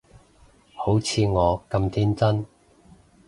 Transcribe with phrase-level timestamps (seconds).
[0.73, 2.43] 好似我咁天真